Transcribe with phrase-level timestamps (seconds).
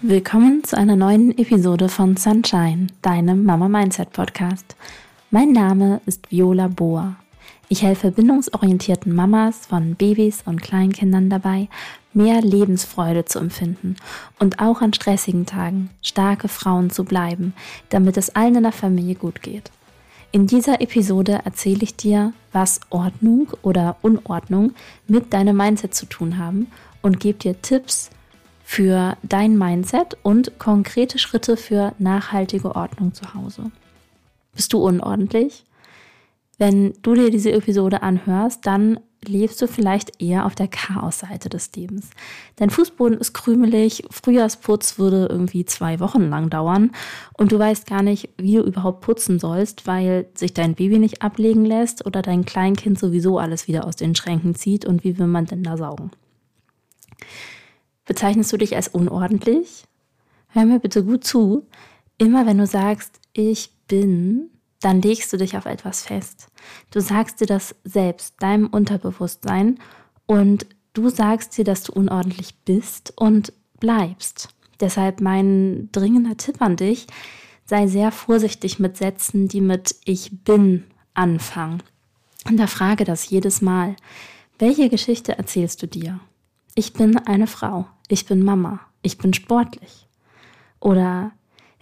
[0.00, 4.76] Willkommen zu einer neuen Episode von Sunshine, deinem Mama Mindset Podcast.
[5.32, 7.16] Mein Name ist Viola Boa.
[7.68, 11.68] Ich helfe bindungsorientierten Mamas von Babys und Kleinkindern dabei,
[12.12, 13.96] mehr Lebensfreude zu empfinden
[14.38, 17.52] und auch an stressigen Tagen starke Frauen zu bleiben,
[17.88, 19.72] damit es allen in der Familie gut geht.
[20.30, 24.74] In dieser Episode erzähle ich dir, was Ordnung oder Unordnung
[25.08, 26.68] mit deinem Mindset zu tun haben
[27.02, 28.10] und gebe dir Tipps,
[28.70, 33.72] für dein Mindset und konkrete Schritte für nachhaltige Ordnung zu Hause.
[34.54, 35.64] Bist du unordentlich?
[36.58, 41.72] Wenn du dir diese Episode anhörst, dann lebst du vielleicht eher auf der Chaosseite des
[41.74, 42.10] Lebens.
[42.56, 46.90] Dein Fußboden ist krümelig, Frühjahrsputz würde irgendwie zwei Wochen lang dauern
[47.38, 51.22] und du weißt gar nicht, wie du überhaupt putzen sollst, weil sich dein Baby nicht
[51.22, 55.26] ablegen lässt oder dein Kleinkind sowieso alles wieder aus den Schränken zieht und wie will
[55.26, 56.10] man denn da saugen?
[58.08, 59.84] Bezeichnest du dich als unordentlich?
[60.48, 61.66] Hör mir bitte gut zu.
[62.16, 64.48] Immer wenn du sagst, ich bin,
[64.80, 66.48] dann legst du dich auf etwas fest.
[66.90, 69.78] Du sagst dir das selbst, deinem Unterbewusstsein,
[70.24, 74.48] und du sagst dir, dass du unordentlich bist und bleibst.
[74.80, 77.08] Deshalb mein dringender Tipp an dich,
[77.66, 81.82] sei sehr vorsichtig mit Sätzen, die mit Ich bin anfangen.
[82.48, 83.96] Und da frage das jedes Mal.
[84.58, 86.20] Welche Geschichte erzählst du dir?
[86.74, 90.08] Ich bin eine Frau ich bin Mama, ich bin sportlich.
[90.80, 91.32] Oder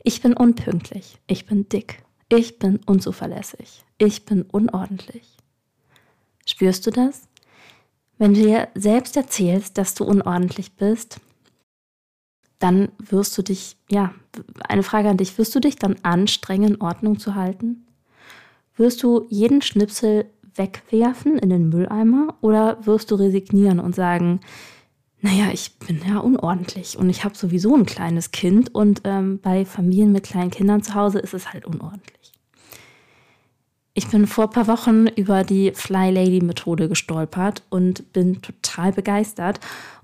[0.03, 5.37] ich bin unpünktlich, ich bin dick, ich bin unzuverlässig, ich bin unordentlich.
[6.45, 7.29] Spürst du das?
[8.19, 11.21] Wenn du dir selbst erzählst, dass du unordentlich bist,
[12.59, 14.15] dann wirst du dich, ja,
[14.67, 17.87] eine Frage an dich, wirst du dich dann anstrengen, Ordnung zu halten?
[18.77, 24.41] Wirst du jeden Schnipsel wegwerfen in den Mülleimer oder wirst du resignieren und sagen,
[25.27, 29.65] naja, ich bin ja unordentlich und ich habe sowieso ein kleines Kind und ähm, bei
[29.65, 32.33] Familien mit kleinen Kindern zu Hause ist es halt unordentlich.
[33.95, 38.93] Ich bin vor ein paar Wochen über die Fly Lady Methode gestolpert und bin total
[38.93, 39.59] begeistert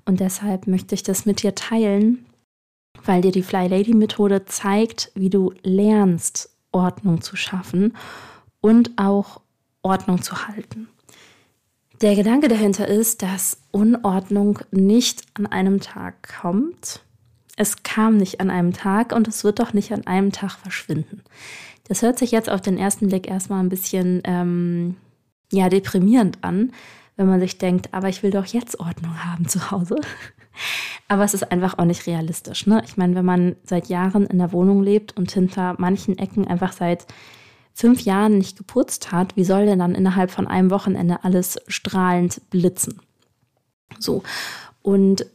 [0.07, 2.27] und deshalb möchte ich das mit dir teilen,
[3.05, 7.97] weil dir die Fly Lady Methode zeigt, wie du lernst, Ordnung zu schaffen
[8.61, 9.41] und auch
[9.83, 10.89] Ordnung zu halten.
[12.03, 17.01] Der Gedanke dahinter ist, dass Unordnung nicht an einem Tag kommt.
[17.57, 21.23] Es kam nicht an einem Tag und es wird doch nicht an einem Tag verschwinden.
[21.87, 24.97] Das hört sich jetzt auf den ersten Blick erstmal ein bisschen ähm,
[25.53, 26.73] ja, deprimierend an,
[27.17, 29.95] wenn man sich denkt, aber ich will doch jetzt Ordnung haben zu Hause.
[31.07, 32.67] aber es ist einfach auch nicht realistisch.
[32.67, 32.83] Ne?
[32.85, 36.73] Ich meine, wenn man seit Jahren in der Wohnung lebt und hinter manchen Ecken einfach
[36.73, 37.07] seit
[37.75, 42.41] fünf Jahren nicht geputzt hat, wie soll denn dann innerhalb von einem Wochenende alles strahlend
[42.51, 43.01] blitzen?
[43.99, 44.23] So.
[44.83, 45.27] Und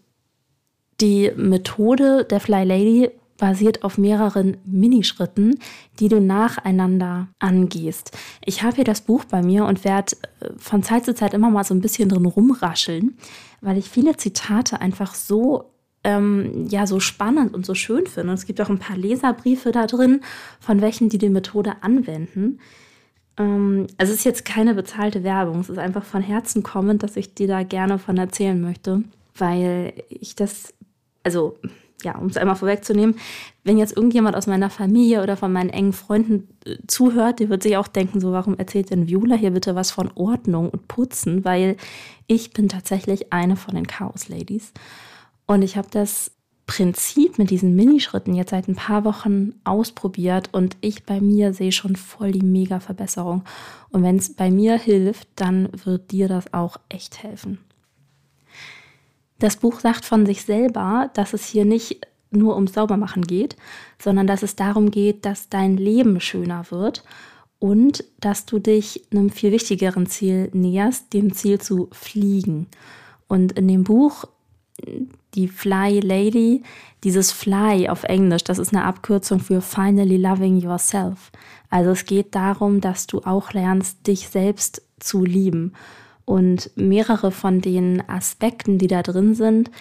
[0.99, 5.59] die Methode der Fly Lady basiert auf mehreren Minischritten,
[5.99, 8.17] die du nacheinander angehst.
[8.43, 11.49] Ich habe hier das Buch bei mir und werde äh, von Zeit zu Zeit immer
[11.49, 13.15] mal so ein bisschen drin rumrascheln,
[13.61, 15.71] weil ich viele Zitate einfach so
[16.03, 18.29] ähm, ja so spannend und so schön finde.
[18.29, 20.21] Und es gibt auch ein paar Leserbriefe da drin,
[20.59, 22.59] von welchen die die Methode anwenden.
[23.37, 27.17] Ähm, also es ist jetzt keine bezahlte Werbung, es ist einfach von Herzen kommend, dass
[27.17, 29.03] ich dir da gerne von erzählen möchte,
[29.35, 30.73] weil ich das,
[31.23, 31.57] also
[32.03, 33.15] ja, um es einmal vorwegzunehmen,
[33.63, 37.63] wenn jetzt irgendjemand aus meiner Familie oder von meinen engen Freunden äh, zuhört, der wird
[37.63, 41.43] sich auch denken, so warum erzählt denn Viola hier bitte was von Ordnung und Putzen,
[41.43, 41.75] weil
[42.27, 44.73] ich bin tatsächlich eine von den Chaos Ladies.
[45.47, 46.31] Und ich habe das
[46.67, 51.71] Prinzip mit diesen Minischritten jetzt seit ein paar Wochen ausprobiert und ich bei mir sehe
[51.71, 53.43] schon voll die mega Verbesserung.
[53.89, 57.59] Und wenn es bei mir hilft, dann wird dir das auch echt helfen.
[59.39, 63.55] Das Buch sagt von sich selber, dass es hier nicht nur ums Saubermachen geht,
[63.97, 67.05] sondern dass es darum geht, dass dein Leben schöner wird
[67.59, 72.67] und dass du dich einem viel wichtigeren Ziel näherst, dem Ziel zu fliegen.
[73.29, 74.25] Und in dem Buch
[75.35, 76.63] die Fly Lady,
[77.03, 81.31] dieses Fly auf Englisch, das ist eine Abkürzung für Finally Loving Yourself.
[81.69, 85.73] Also es geht darum, dass du auch lernst, dich selbst zu lieben.
[86.25, 89.71] Und mehrere von den Aspekten, die da drin sind,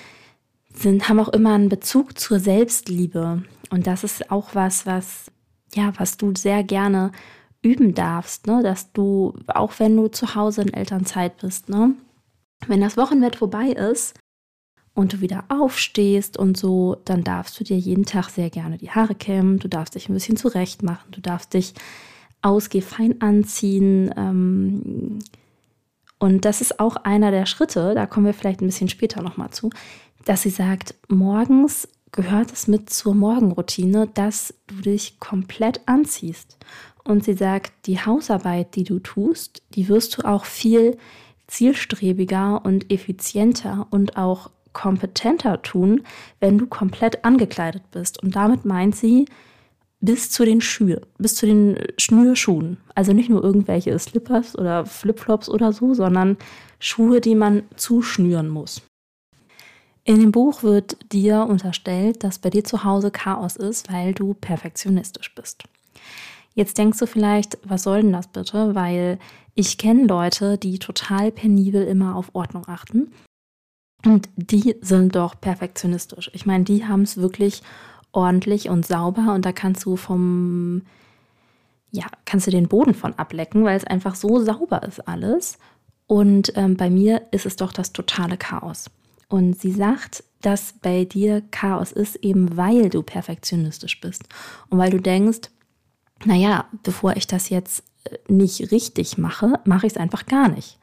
[0.72, 3.42] sind, haben auch immer einen Bezug zur Selbstliebe.
[3.70, 5.30] Und das ist auch was, was,
[5.74, 7.10] ja, was du sehr gerne
[7.62, 8.62] üben darfst, ne?
[8.62, 11.94] dass du, auch wenn du zu Hause in Elternzeit bist, ne?
[12.68, 14.14] wenn das Wochenbett vorbei ist,
[14.96, 18.90] und du wieder aufstehst und so, dann darfst du dir jeden Tag sehr gerne die
[18.90, 21.74] Haare kämmen, du darfst dich ein bisschen zurecht machen, du darfst dich
[22.40, 24.12] ausgefein anziehen.
[24.16, 25.18] Ähm,
[26.18, 29.50] und das ist auch einer der Schritte, da kommen wir vielleicht ein bisschen später nochmal
[29.50, 29.68] zu,
[30.24, 36.56] dass sie sagt, morgens gehört es mit zur Morgenroutine, dass du dich komplett anziehst.
[37.04, 40.96] Und sie sagt, die Hausarbeit, die du tust, die wirst du auch viel
[41.48, 46.02] zielstrebiger und effizienter und auch kompetenter tun,
[46.38, 48.22] wenn du komplett angekleidet bist.
[48.22, 49.24] Und damit meint sie
[50.00, 52.76] bis zu den Schuhe, bis zu den Schnürschuhen.
[52.94, 56.36] Also nicht nur irgendwelche Slippers oder Flipflops oder so, sondern
[56.78, 58.82] Schuhe, die man zuschnüren muss.
[60.04, 64.34] In dem Buch wird dir unterstellt, dass bei dir zu Hause Chaos ist, weil du
[64.34, 65.64] perfektionistisch bist.
[66.54, 68.74] Jetzt denkst du vielleicht, was soll denn das bitte?
[68.74, 69.18] Weil
[69.54, 73.10] ich kenne Leute, die total penibel immer auf Ordnung achten.
[74.06, 76.30] Und die sind doch perfektionistisch.
[76.32, 77.60] Ich meine, die haben es wirklich
[78.12, 80.82] ordentlich und sauber und da kannst du vom,
[81.90, 85.58] ja, kannst du den Boden von ablecken, weil es einfach so sauber ist alles.
[86.06, 88.90] Und ähm, bei mir ist es doch das totale Chaos.
[89.28, 94.22] Und sie sagt, dass bei dir Chaos ist, eben weil du perfektionistisch bist.
[94.68, 95.50] Und weil du denkst,
[96.24, 100.78] naja, bevor ich das jetzt äh, nicht richtig mache, mache ich es einfach gar nicht.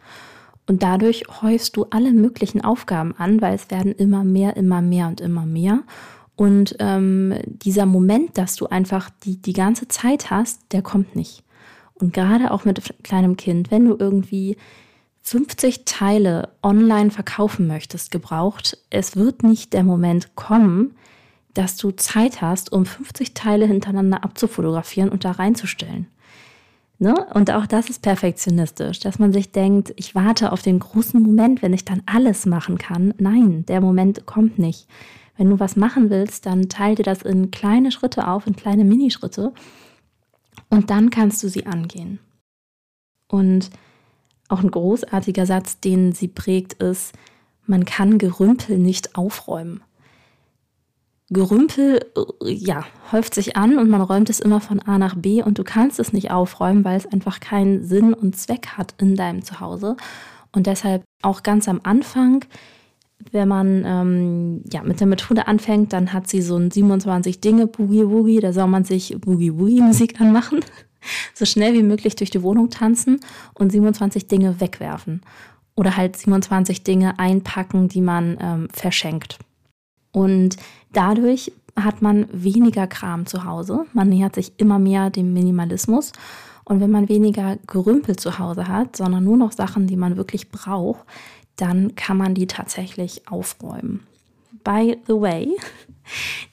[0.65, 5.07] Und dadurch häufst du alle möglichen Aufgaben an, weil es werden immer mehr, immer mehr
[5.07, 5.83] und immer mehr.
[6.36, 11.44] Und ähm, dieser Moment, dass du einfach die, die ganze Zeit hast, der kommt nicht.
[11.95, 14.57] Und gerade auch mit kleinem Kind, wenn du irgendwie
[15.21, 20.95] 50 Teile online verkaufen möchtest, gebraucht, es wird nicht der Moment kommen,
[21.54, 26.07] dass du Zeit hast, um 50 Teile hintereinander abzufotografieren und da reinzustellen.
[27.03, 27.27] Ne?
[27.33, 31.61] Und auch das ist perfektionistisch, dass man sich denkt, ich warte auf den großen Moment,
[31.61, 33.13] wenn ich dann alles machen kann.
[33.17, 34.88] Nein, der Moment kommt nicht.
[35.35, 38.85] Wenn du was machen willst, dann teile dir das in kleine Schritte auf, in kleine
[38.85, 39.51] Minischritte
[40.69, 42.19] und dann kannst du sie angehen.
[43.27, 43.69] Und
[44.47, 47.11] auch ein großartiger Satz, den sie prägt, ist,
[47.65, 49.83] man kann Gerümpel nicht aufräumen.
[51.33, 52.00] Gerümpel,
[52.45, 55.63] ja, häuft sich an und man räumt es immer von A nach B und du
[55.63, 59.97] kannst es nicht aufräumen, weil es einfach keinen Sinn und Zweck hat in deinem Zuhause.
[60.51, 62.45] Und deshalb auch ganz am Anfang,
[63.31, 67.68] wenn man ähm, ja, mit der Methode anfängt, dann hat sie so ein 27 Dinge
[67.68, 70.59] Boogie Woogie, da soll man sich Boogie Woogie Musik anmachen
[71.33, 73.19] so schnell wie möglich durch die Wohnung tanzen
[73.53, 75.21] und 27 Dinge wegwerfen.
[75.75, 79.39] Oder halt 27 Dinge einpacken, die man ähm, verschenkt.
[80.13, 80.56] Und
[80.94, 83.86] dadurch hat man weniger Kram zu Hause.
[83.94, 86.13] Man nähert sich immer mehr dem Minimalismus.
[86.65, 90.50] Und wenn man weniger Gerümpel zu Hause hat, sondern nur noch Sachen, die man wirklich
[90.50, 91.01] braucht,
[91.57, 94.07] dann kann man die tatsächlich aufräumen.
[94.63, 95.50] By the way,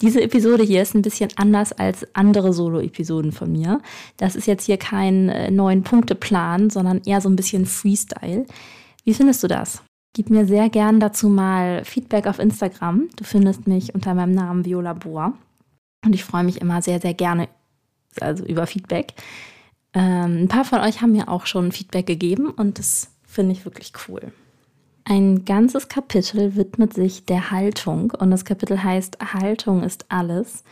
[0.01, 3.81] diese Episode hier ist ein bisschen anders als andere Solo-Episoden von mir.
[4.17, 8.47] Das ist jetzt hier kein äh, neun Punkte-Plan, sondern eher so ein bisschen Freestyle.
[9.05, 9.83] Wie findest du das?
[10.13, 13.09] Gib mir sehr gern dazu mal Feedback auf Instagram.
[13.17, 15.35] Du findest mich unter meinem Namen Viola Boa.
[16.05, 17.49] Und ich freue mich immer sehr, sehr gerne
[18.21, 19.15] also über Feedback.
[19.93, 23.65] Ähm, ein paar von euch haben mir auch schon Feedback gegeben und das finde ich
[23.65, 24.33] wirklich cool.
[25.05, 30.65] Ein ganzes Kapitel widmet sich der Haltung und das Kapitel heißt Haltung ist alles.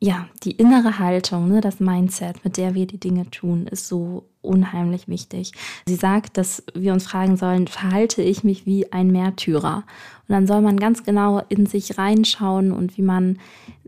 [0.00, 4.28] Ja, die innere Haltung, ne, das Mindset, mit der wir die Dinge tun, ist so
[4.44, 5.52] unheimlich wichtig.
[5.86, 9.84] Sie sagt, dass wir uns fragen sollen, verhalte ich mich wie ein Märtyrer?
[10.28, 13.38] Und dann soll man ganz genau in sich reinschauen und wie man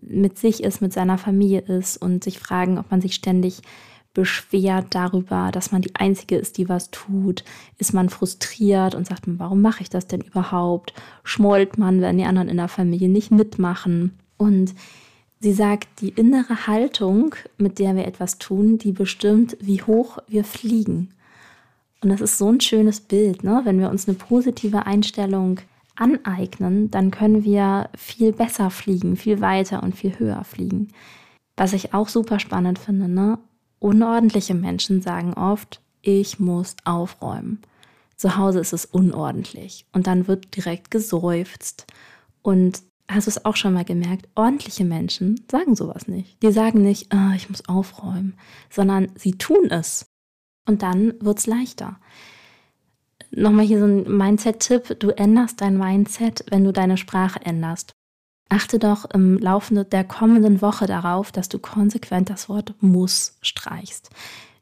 [0.01, 3.63] mit sich ist, mit seiner Familie ist und sich fragen, ob man sich ständig
[4.17, 7.45] beschwert darüber, dass man die Einzige ist, die was tut?
[7.77, 10.95] Ist man frustriert und sagt warum mache ich das denn überhaupt?
[11.23, 14.19] Schmollt man, wenn die anderen in der Familie nicht mitmachen?
[14.39, 14.75] Und
[15.47, 20.43] sie sagt, die innere Haltung, mit der wir etwas tun, die bestimmt, wie hoch wir
[20.43, 21.15] fliegen.
[22.03, 23.61] Und das ist so ein schönes Bild, ne?
[23.63, 25.61] wenn wir uns eine positive Einstellung
[25.95, 30.89] aneignen, dann können wir viel besser fliegen, viel weiter und viel höher fliegen.
[31.57, 33.39] Was ich auch super spannend finde, ne?
[33.79, 37.63] Unordentliche Menschen sagen oft, ich muss aufräumen.
[38.17, 41.87] Zu Hause ist es unordentlich und dann wird direkt geseufzt.
[42.43, 44.29] Und hast du es auch schon mal gemerkt?
[44.35, 46.43] Ordentliche Menschen sagen sowas nicht.
[46.43, 48.35] Die sagen nicht, oh, ich muss aufräumen,
[48.71, 50.07] sondern sie tun es.
[50.67, 51.99] Und dann wird es leichter.
[53.31, 54.99] Nochmal hier so ein Mindset-Tipp.
[55.01, 57.93] Du änderst dein Mindset, wenn du deine Sprache änderst.
[58.49, 64.11] Achte doch im Laufe der kommenden Woche darauf, dass du konsequent das Wort muss streichst.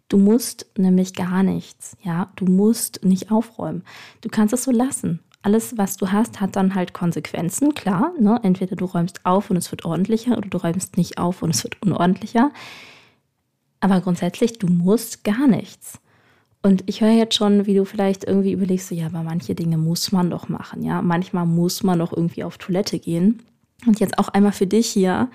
[0.09, 3.85] Du musst nämlich gar nichts, ja, du musst nicht aufräumen.
[4.21, 5.21] Du kannst es so lassen.
[5.45, 8.15] Alles, was du hast, hat dann halt Konsequenzen, klar.
[8.19, 8.41] Ne?
[8.43, 11.63] Entweder du räumst auf und es wird ordentlicher oder du räumst nicht auf und es
[11.65, 12.51] wird unordentlicher.
[13.79, 16.01] Aber grundsätzlich, du musst gar nichts.
[16.63, 19.77] Und ich höre jetzt schon, wie du vielleicht irgendwie überlegst, so, ja, aber manche Dinge
[19.77, 21.03] muss man doch machen, ja.
[21.03, 23.43] Manchmal muss man doch irgendwie auf Toilette gehen.
[23.87, 25.29] Und jetzt auch einmal für dich hier.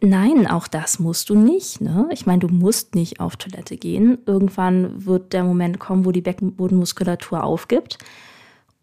[0.00, 1.82] Nein, auch das musst du nicht.
[1.82, 2.08] Ne?
[2.10, 4.16] Ich meine, du musst nicht auf Toilette gehen.
[4.24, 7.98] Irgendwann wird der Moment kommen, wo die Beckenbodenmuskulatur aufgibt.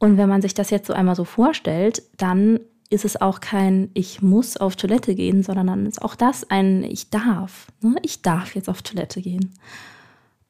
[0.01, 3.91] Und wenn man sich das jetzt so einmal so vorstellt, dann ist es auch kein
[3.93, 7.67] Ich muss auf Toilette gehen, sondern dann ist auch das ein Ich darf.
[7.81, 7.97] Ne?
[8.01, 9.53] Ich darf jetzt auf Toilette gehen.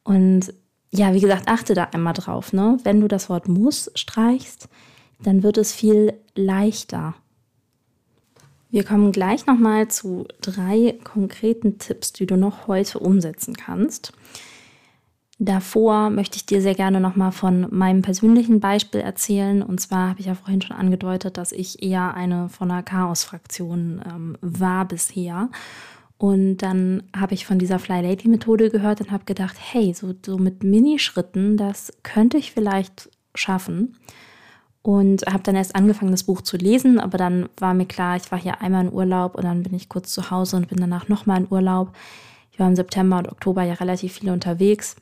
[0.06, 0.54] Und
[0.90, 2.54] ja, wie gesagt, achte da einmal drauf.
[2.54, 2.78] Ne?
[2.84, 4.70] Wenn du das Wort muss streichst,
[5.22, 7.14] dann wird es viel leichter.
[8.70, 14.14] Wir kommen gleich nochmal zu drei konkreten Tipps, die du noch heute umsetzen kannst.
[15.44, 19.64] Davor möchte ich dir sehr gerne nochmal von meinem persönlichen Beispiel erzählen.
[19.64, 24.04] Und zwar habe ich ja vorhin schon angedeutet, dass ich eher eine von einer Chaos-Fraktion
[24.08, 25.50] ähm, war bisher.
[26.20, 30.14] Und dann habe ich von dieser Fly Lady Methode gehört und habe gedacht, hey, so,
[30.24, 33.98] so mit Minischritten, das könnte ich vielleicht schaffen.
[34.84, 38.32] Und habe dann erst angefangen, das Buch zu lesen, aber dann war mir klar, ich
[38.32, 41.08] war hier einmal in Urlaub und dann bin ich kurz zu Hause und bin danach
[41.08, 41.94] nochmal in Urlaub.
[42.52, 44.98] Ich war im September und Oktober ja relativ viel unterwegs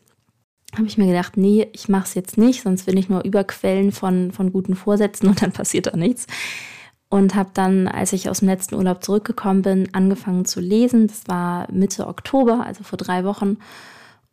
[0.75, 3.91] habe ich mir gedacht, nee, ich mache es jetzt nicht, sonst will ich nur überquellen
[3.91, 6.27] von, von guten Vorsätzen und dann passiert da nichts.
[7.09, 11.07] Und habe dann, als ich aus dem letzten Urlaub zurückgekommen bin, angefangen zu lesen.
[11.07, 13.57] Das war Mitte Oktober, also vor drei Wochen.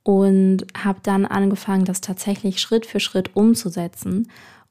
[0.02, 4.28] Und habe dann angefangen, das tatsächlich Schritt für Schritt umzusetzen.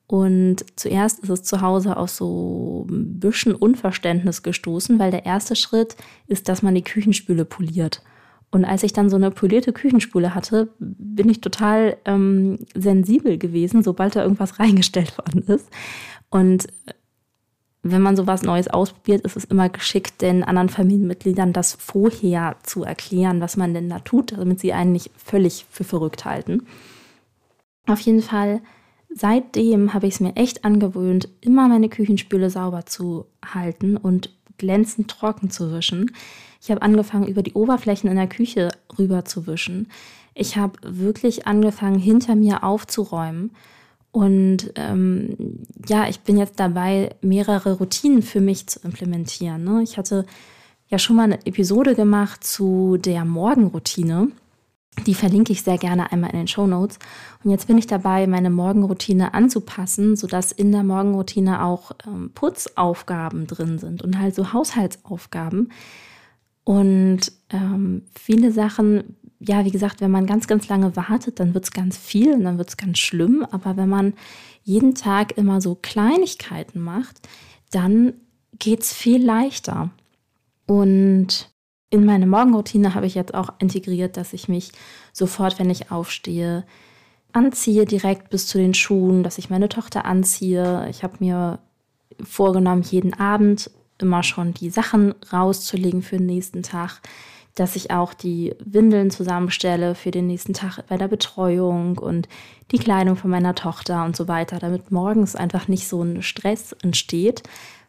[0.07, 5.55] Und zuerst ist es zu Hause auf so ein bisschen Unverständnis gestoßen, weil der erste
[5.55, 5.95] Schritt
[6.27, 8.03] ist, dass man die Küchenspüle poliert.
[8.51, 13.83] Und als ich dann so eine polierte Küchenspule hatte, bin ich total ähm, sensibel gewesen,
[13.83, 15.69] sobald da irgendwas reingestellt worden ist.
[16.29, 16.67] Und
[17.87, 22.83] wenn man sowas Neues ausprobiert, ist es immer geschickt, den anderen Familienmitgliedern das vorher zu
[22.83, 26.65] erklären, was man denn da tut, damit sie einen nicht völlig für verrückt halten.
[27.85, 28.61] Auf jeden Fall,
[29.13, 35.11] seitdem habe ich es mir echt angewöhnt, immer meine Küchenspüle sauber zu halten und glänzend
[35.11, 36.11] trocken zu wischen.
[36.65, 39.87] Ich habe angefangen, über die Oberflächen in der Küche rüber zu wischen.
[40.33, 43.51] Ich habe wirklich angefangen, hinter mir aufzuräumen.
[44.11, 45.35] Und ähm,
[45.87, 49.63] ja, ich bin jetzt dabei, mehrere Routinen für mich zu implementieren.
[49.63, 49.83] Ne?
[49.83, 50.25] Ich hatte
[50.87, 54.29] ja schon mal eine Episode gemacht zu der Morgenroutine.
[55.05, 56.97] Die verlinke ich sehr gerne einmal in den Show Notes.
[57.43, 63.45] Und jetzt bin ich dabei, meine Morgenroutine anzupassen, sodass in der Morgenroutine auch ähm, Putzaufgaben
[63.45, 65.69] drin sind und halt so Haushaltsaufgaben,
[66.65, 67.19] und
[67.51, 71.71] ähm, viele Sachen, ja, wie gesagt, wenn man ganz, ganz lange wartet, dann wird es
[71.71, 73.45] ganz viel und dann wird es ganz schlimm.
[73.51, 74.13] Aber wenn man
[74.63, 77.21] jeden Tag immer so Kleinigkeiten macht,
[77.71, 78.13] dann
[78.57, 79.91] geht es viel leichter.
[80.65, 81.51] Und
[81.91, 84.71] in meine Morgenroutine habe ich jetzt auch integriert, dass ich mich
[85.13, 86.65] sofort, wenn ich aufstehe,
[87.31, 90.87] anziehe, direkt bis zu den Schuhen, dass ich meine Tochter anziehe.
[90.89, 91.59] Ich habe mir
[92.23, 93.69] vorgenommen, jeden Abend
[93.99, 97.01] immer schon die Sachen rauszulegen für den nächsten Tag,
[97.55, 102.27] dass ich auch die Windeln zusammenstelle für den nächsten Tag bei der Betreuung und
[102.71, 106.73] die Kleidung von meiner Tochter und so weiter, damit morgens einfach nicht so ein Stress
[106.81, 107.43] entsteht,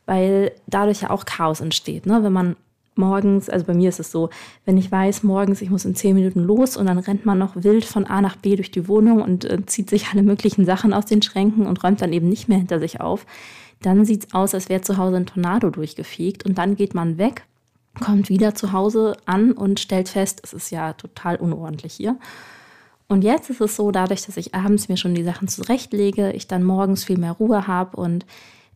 [0.07, 2.07] weil dadurch ja auch Chaos entsteht.
[2.07, 2.23] Ne?
[2.23, 2.57] Wenn man
[2.97, 4.31] morgens, also bei mir ist es so,
[4.65, 7.57] wenn ich weiß, morgens, ich muss in zehn Minuten los und dann rennt man noch
[7.57, 10.93] wild von A nach B durch die Wohnung und äh, zieht sich alle möglichen Sachen
[10.93, 13.27] aus den Schränken und räumt dann eben nicht mehr hinter sich auf,
[13.81, 17.19] dann sieht es aus, als wäre zu Hause ein Tornado durchgefegt und dann geht man
[17.19, 17.45] weg,
[18.01, 22.17] kommt wieder zu Hause an und stellt fest, es ist ja total unordentlich hier.
[23.09, 26.49] Und jetzt ist es so, dadurch, dass ich abends mir schon die Sachen zurechtlege, ich
[26.49, 28.27] dann morgens viel mehr Ruhe habe und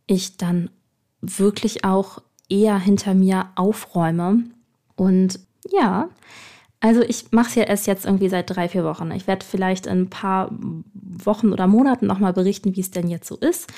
[0.07, 0.69] ich dann
[1.21, 4.43] wirklich auch eher hinter mir aufräume.
[4.95, 5.39] Und
[5.69, 6.09] ja,
[6.79, 9.11] also ich mache es ja erst jetzt irgendwie seit drei, vier Wochen.
[9.11, 10.49] Ich werde vielleicht in ein paar
[10.93, 13.71] Wochen oder Monaten nochmal berichten, wie es denn jetzt so ist.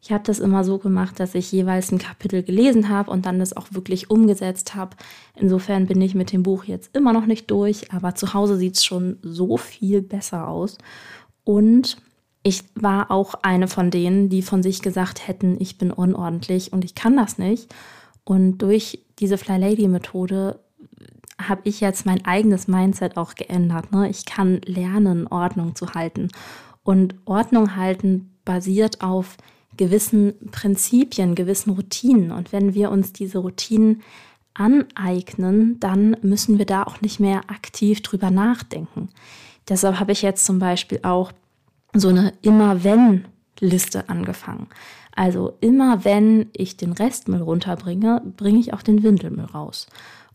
[0.00, 3.38] Ich habe das immer so gemacht, dass ich jeweils ein Kapitel gelesen habe und dann
[3.38, 4.96] das auch wirklich umgesetzt habe.
[5.34, 8.76] Insofern bin ich mit dem Buch jetzt immer noch nicht durch, aber zu Hause sieht
[8.76, 10.78] es schon so viel besser aus.
[11.44, 11.96] Und
[12.42, 16.84] ich war auch eine von denen, die von sich gesagt hätten, ich bin unordentlich und
[16.84, 17.74] ich kann das nicht.
[18.22, 20.60] Und durch diese Fly Lady Methode
[21.40, 23.92] habe ich jetzt mein eigenes Mindset auch geändert.
[23.92, 24.08] Ne?
[24.08, 26.28] Ich kann lernen, Ordnung zu halten.
[26.82, 29.36] Und Ordnung halten basiert auf
[29.76, 32.32] gewissen Prinzipien, gewissen Routinen.
[32.32, 34.02] Und wenn wir uns diese Routinen
[34.54, 39.10] aneignen, dann müssen wir da auch nicht mehr aktiv drüber nachdenken.
[39.68, 41.32] Deshalb habe ich jetzt zum Beispiel auch
[41.92, 44.68] so eine Immer-Wenn-Liste angefangen.
[45.16, 49.86] Also immer wenn ich den Restmüll runterbringe, bringe ich auch den Windelmüll raus.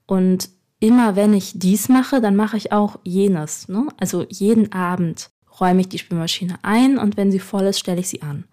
[0.07, 3.69] Und immer wenn ich dies mache, dann mache ich auch jenes.
[3.69, 3.87] Ne?
[3.97, 5.29] Also jeden Abend
[5.59, 8.45] räume ich die Spülmaschine ein und wenn sie voll ist, stelle ich sie an.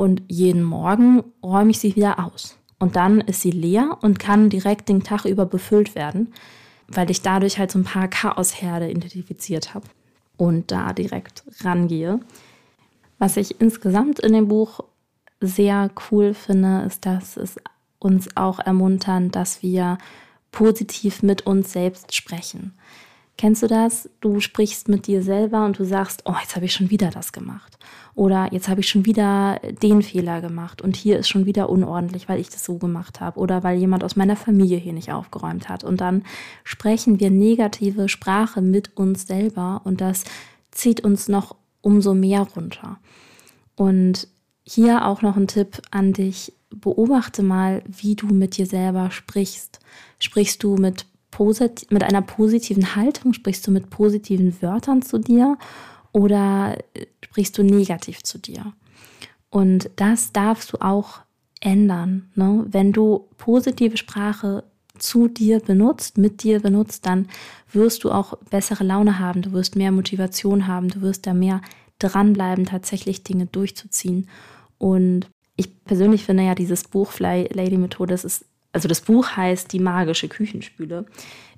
[0.00, 2.56] Und jeden Morgen räume ich sie wieder aus.
[2.78, 6.32] Und dann ist sie leer und kann direkt den Tag über befüllt werden,
[6.88, 9.84] weil ich dadurch halt so ein paar Chaosherde identifiziert habe
[10.38, 12.18] und da direkt rangehe.
[13.18, 14.80] Was ich insgesamt in dem Buch
[15.42, 17.56] sehr cool finde, ist, dass es
[17.98, 19.98] uns auch ermuntern, dass wir
[20.50, 22.72] positiv mit uns selbst sprechen.
[23.40, 24.10] Kennst du das?
[24.20, 27.32] Du sprichst mit dir selber und du sagst, oh, jetzt habe ich schon wieder das
[27.32, 27.78] gemacht.
[28.14, 32.28] Oder jetzt habe ich schon wieder den Fehler gemacht und hier ist schon wieder unordentlich,
[32.28, 33.40] weil ich das so gemacht habe.
[33.40, 35.84] Oder weil jemand aus meiner Familie hier nicht aufgeräumt hat.
[35.84, 36.24] Und dann
[36.64, 40.24] sprechen wir negative Sprache mit uns selber und das
[40.70, 42.98] zieht uns noch umso mehr runter.
[43.74, 44.28] Und
[44.64, 46.52] hier auch noch ein Tipp an dich.
[46.68, 49.80] Beobachte mal, wie du mit dir selber sprichst.
[50.18, 51.06] Sprichst du mit,
[51.90, 53.32] mit einer positiven Haltung?
[53.32, 55.56] Sprichst du mit positiven Wörtern zu dir?
[56.12, 56.76] Oder
[57.24, 58.72] sprichst du negativ zu dir?
[59.48, 61.20] Und das darfst du auch
[61.60, 62.30] ändern.
[62.34, 62.66] Ne?
[62.68, 64.64] Wenn du positive Sprache
[64.98, 67.28] zu dir benutzt, mit dir benutzt, dann
[67.72, 71.60] wirst du auch bessere Laune haben, du wirst mehr Motivation haben, du wirst da mehr
[71.98, 74.28] dranbleiben, tatsächlich Dinge durchzuziehen.
[74.78, 79.36] Und ich persönlich finde ja dieses Buch Fly Lady Methode, das ist, also das Buch
[79.36, 81.06] heißt Die magische Küchenspüle.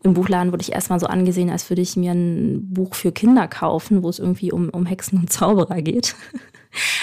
[0.03, 3.47] Im Buchladen wurde ich erstmal so angesehen, als würde ich mir ein Buch für Kinder
[3.49, 6.17] kaufen, wo es irgendwie um, um Hexen und Zauberer geht.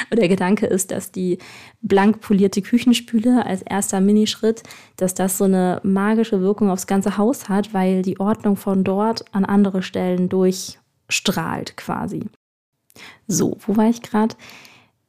[0.10, 1.38] Und der Gedanke ist, dass die
[1.82, 4.64] blank polierte Küchenspüle als erster Minischritt,
[4.98, 9.26] dass das so eine magische Wirkung aufs ganze Haus hat, weil die Ordnung von dort
[9.32, 12.26] an andere Stellen durchstrahlt quasi.
[13.28, 14.36] So, wo war ich gerade?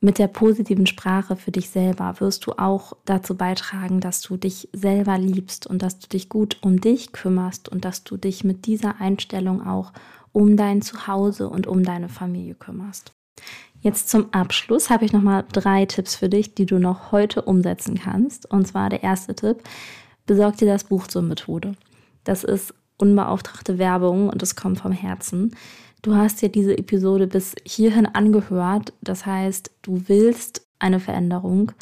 [0.03, 4.71] Mit der positiven Sprache für dich selber wirst du auch dazu beitragen, dass du dich
[4.73, 8.65] selber liebst und dass du dich gut um dich kümmerst und dass du dich mit
[8.65, 9.93] dieser Einstellung auch
[10.33, 13.13] um dein Zuhause und um deine Familie kümmerst.
[13.83, 17.43] Jetzt zum Abschluss habe ich noch mal drei Tipps für dich, die du noch heute
[17.43, 18.51] umsetzen kannst.
[18.51, 19.63] Und zwar der erste Tipp:
[20.25, 21.75] Besorg dir das Buch zur Methode.
[22.25, 25.55] Das ist unbeauftragte Werbung und es kommt vom Herzen.
[26.03, 28.93] Du hast dir diese Episode bis hierhin angehört.
[29.03, 31.73] Das heißt, du willst eine Veränderung.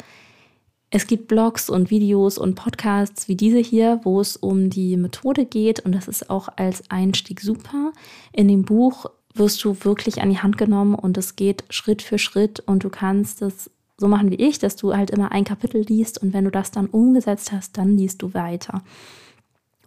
[0.91, 5.45] Es gibt Blogs und Videos und Podcasts wie diese hier, wo es um die Methode
[5.45, 7.93] geht und das ist auch als Einstieg super.
[8.33, 9.05] In dem Buch
[9.35, 12.89] wirst du wirklich an die Hand genommen und es geht Schritt für Schritt und du
[12.89, 16.45] kannst es so machen wie ich, dass du halt immer ein Kapitel liest und wenn
[16.45, 18.81] du das dann umgesetzt hast, dann liest du weiter.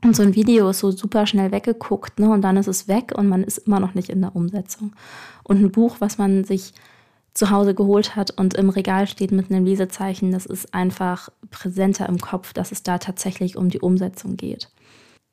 [0.05, 2.31] Und so ein Video ist so super schnell weggeguckt, ne?
[2.31, 4.93] Und dann ist es weg und man ist immer noch nicht in der Umsetzung.
[5.45, 6.73] Und ein Buch, was man sich
[7.35, 12.09] zu Hause geholt hat und im Regal steht mit einem Lesezeichen, das ist einfach präsenter
[12.09, 14.69] im Kopf, dass es da tatsächlich um die Umsetzung geht.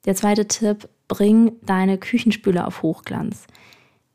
[0.05, 3.47] Der zweite Tipp, bring deine Küchenspüle auf Hochglanz.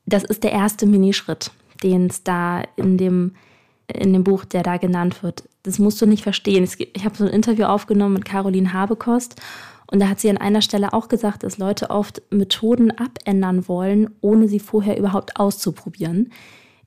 [0.06, 1.50] Das ist der erste Minischritt,
[1.82, 3.34] den es da in dem,
[3.92, 5.42] in dem Buch, der da genannt wird.
[5.64, 6.66] Das musst du nicht verstehen.
[6.94, 9.36] Ich habe so ein Interview aufgenommen mit Caroline Habekost
[9.86, 14.10] und da hat sie an einer Stelle auch gesagt, dass Leute oft Methoden abändern wollen,
[14.20, 16.32] ohne sie vorher überhaupt auszuprobieren.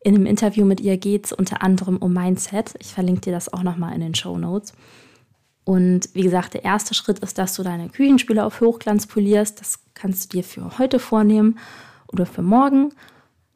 [0.03, 2.73] In einem Interview mit ihr geht es unter anderem um Mindset.
[2.79, 4.73] Ich verlinke dir das auch nochmal in den Show Notes.
[5.63, 9.59] Und wie gesagt, der erste Schritt ist, dass du deine Küchenspüle auf Hochglanz polierst.
[9.59, 11.59] Das kannst du dir für heute vornehmen
[12.07, 12.93] oder für morgen.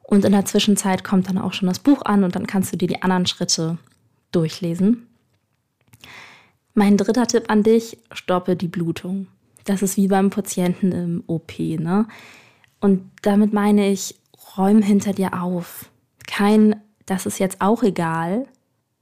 [0.03, 2.77] Und in der Zwischenzeit kommt dann auch schon das Buch an und dann kannst du
[2.77, 3.77] dir die anderen Schritte
[4.33, 5.07] durchlesen.
[6.73, 9.27] Mein dritter Tipp an dich, stoppe die Blutung.
[9.65, 12.07] Das ist wie beim Patienten im OP, ne?
[12.79, 14.15] Und damit meine ich,
[14.57, 15.91] räum hinter dir auf.
[16.27, 18.47] Kein, das ist jetzt auch egal,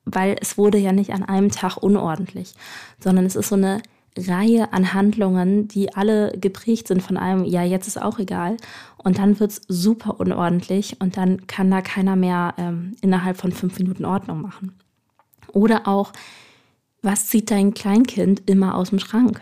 [0.05, 2.53] weil es wurde ja nicht an einem Tag unordentlich,
[2.99, 3.81] sondern es ist so eine
[4.17, 8.57] Reihe an Handlungen, die alle geprägt sind von einem, ja, jetzt ist auch egal.
[8.97, 13.51] Und dann wird es super unordentlich und dann kann da keiner mehr ähm, innerhalb von
[13.51, 14.73] fünf Minuten Ordnung machen.
[15.53, 16.11] Oder auch,
[17.01, 19.41] was zieht dein Kleinkind immer aus dem Schrank?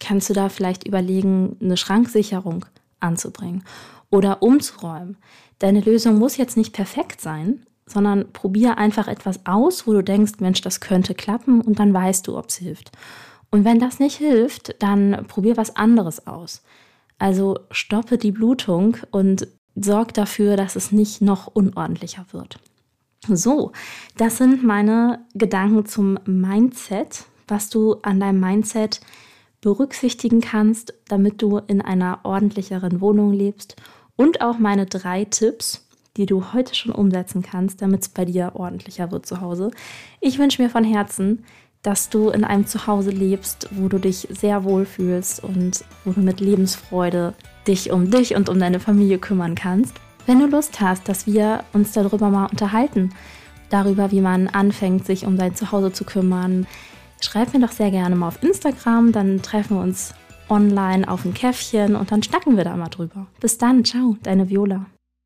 [0.00, 2.66] Kannst du da vielleicht überlegen, eine Schranksicherung
[3.00, 3.64] anzubringen
[4.10, 5.16] oder umzuräumen?
[5.58, 10.40] Deine Lösung muss jetzt nicht perfekt sein, sondern probier einfach etwas aus, wo du denkst,
[10.40, 12.92] Mensch, das könnte klappen und dann weißt du, ob es hilft.
[13.50, 16.62] Und wenn das nicht hilft, dann probier was anderes aus.
[17.18, 22.58] Also stoppe die Blutung und sorg dafür, dass es nicht noch unordentlicher wird.
[23.28, 23.72] So,
[24.16, 29.00] das sind meine Gedanken zum Mindset, was du an deinem Mindset
[29.60, 33.76] berücksichtigen kannst, damit du in einer ordentlicheren Wohnung lebst.
[34.16, 38.52] Und auch meine drei Tipps, die du heute schon umsetzen kannst, damit es bei dir
[38.54, 39.70] ordentlicher wird zu Hause.
[40.20, 41.44] Ich wünsche mir von Herzen,
[41.82, 46.20] dass du in einem Zuhause lebst, wo du dich sehr wohl fühlst und wo du
[46.20, 47.34] mit Lebensfreude
[47.66, 49.94] dich um dich und um deine Familie kümmern kannst.
[50.26, 53.10] Wenn du Lust hast, dass wir uns darüber mal unterhalten,
[53.68, 56.66] darüber, wie man anfängt, sich um sein Zuhause zu kümmern,
[57.20, 60.14] schreib mir doch sehr gerne mal auf Instagram, dann treffen wir uns
[60.48, 63.26] online auf ein Käffchen und dann schnacken wir da mal drüber.
[63.40, 64.86] Bis dann, ciao, deine Viola.